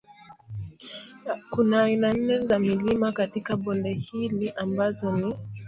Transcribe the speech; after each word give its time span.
Kuna 1.49 1.83
aina 1.83 2.13
nne 2.13 2.45
za 2.45 2.59
milima 2.59 3.11
katika 3.11 3.57
bonde 3.57 3.93
hili 3.93 4.49
ambazo 4.51 5.11
ni 5.11 5.35